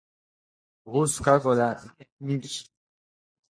Kuhusu 0.83 1.17
Kago 1.25 1.51
la 1.59 1.67
Nji 2.27 2.61